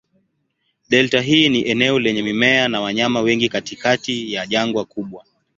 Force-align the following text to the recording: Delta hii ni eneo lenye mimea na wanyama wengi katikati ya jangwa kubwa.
Delta 0.89 1.21
hii 1.21 1.49
ni 1.49 1.61
eneo 1.67 1.99
lenye 1.99 2.21
mimea 2.23 2.67
na 2.67 2.81
wanyama 2.81 3.21
wengi 3.21 3.49
katikati 3.49 4.33
ya 4.33 4.47
jangwa 4.47 4.85
kubwa. 4.85 5.25